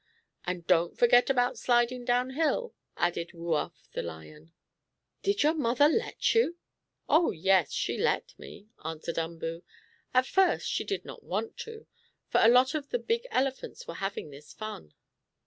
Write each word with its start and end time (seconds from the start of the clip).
"And 0.45 0.65
don't 0.65 0.97
forget 0.97 1.29
about 1.29 1.59
sliding 1.59 2.05
down 2.05 2.31
hill," 2.31 2.73
added 2.97 3.33
Woo 3.35 3.53
Uff, 3.53 3.87
the 3.91 4.01
lion. 4.01 4.51
"Did 5.21 5.43
your 5.43 5.53
mother 5.53 5.87
let 5.87 6.33
you?" 6.33 6.57
"Oh, 7.07 7.29
yes, 7.29 7.71
she 7.71 7.99
let 7.99 8.33
me," 8.39 8.67
answered 8.83 9.19
Umboo. 9.19 9.61
"At 10.11 10.25
first 10.25 10.67
she 10.67 10.83
did 10.83 11.05
not 11.05 11.21
want 11.23 11.55
to, 11.57 11.85
for 12.29 12.41
a 12.43 12.47
lot 12.49 12.73
of 12.73 12.89
the 12.89 12.97
big 12.97 13.27
elephants 13.29 13.87
were 13.87 13.93
having 13.93 14.31
this 14.31 14.53
fun. 14.53 14.95